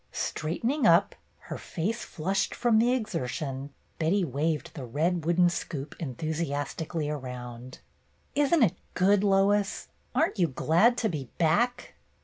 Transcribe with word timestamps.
Straightening 0.11 0.87
up, 0.87 1.13
her 1.41 1.59
face 1.59 2.03
flushed 2.03 2.55
from 2.55 2.79
the 2.79 2.91
exertion, 2.91 3.69
Betty 3.99 4.25
waved 4.25 4.73
the 4.73 4.83
red 4.83 5.25
wooden 5.25 5.47
scoop 5.47 5.95
enthusiastically 5.99 7.07
around.'' 7.07 7.81
Is 8.35 8.51
n't 8.51 8.63
it 8.63 8.77
good, 8.95 9.23
Lois! 9.23 9.89
Are 10.15 10.29
n't 10.29 10.39
you 10.39 10.47
glad 10.47 10.97
to 10.97 11.07
be 11.07 11.29
back?" 11.37 11.93